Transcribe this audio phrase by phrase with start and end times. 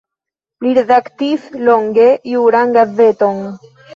[0.63, 3.45] Li redaktis longe juran gazeton.